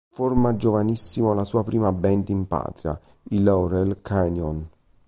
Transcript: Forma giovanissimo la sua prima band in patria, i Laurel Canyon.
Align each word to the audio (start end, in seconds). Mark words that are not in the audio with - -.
Forma 0.09 0.55
giovanissimo 0.55 1.35
la 1.35 1.43
sua 1.43 1.63
prima 1.63 1.91
band 1.91 2.29
in 2.29 2.47
patria, 2.47 2.99
i 3.29 3.39
Laurel 3.43 4.01
Canyon. 4.01 4.67